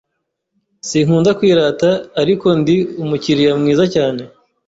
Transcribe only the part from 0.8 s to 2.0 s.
Sinkunda kwirata,